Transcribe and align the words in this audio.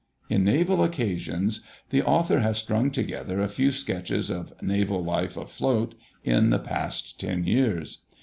In 0.31 0.45
'Naval 0.45 0.83
Occasions' 0.83 1.61
the 1.91 2.01
Author 2.01 2.39
has 2.39 2.57
strung 2.57 2.89
together 2.89 3.39
a 3.39 3.47
few 3.47 3.71
sketches 3.71 4.31
of 4.31 4.51
naval 4.59 5.03
life 5.03 5.37
afloat 5.37 5.93
in 6.23 6.49
the 6.49 6.57
past 6.57 7.19
ten 7.19 7.43
years. 7.43 7.99